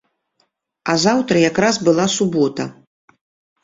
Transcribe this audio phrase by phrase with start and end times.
[0.93, 2.71] А заўтра як раз была субота.